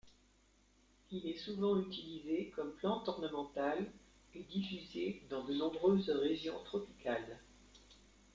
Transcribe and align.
Il 1.11 1.27
est 1.27 1.37
souvent 1.37 1.79
utilisé 1.79 2.51
comme 2.55 2.71
plante 2.73 3.07
ornementale 3.07 3.85
et 4.33 4.41
diffusé 4.41 5.21
dans 5.29 5.43
de 5.45 5.53
nombreuses 5.53 6.09
régions 6.09 6.57
tropicales. 6.63 7.37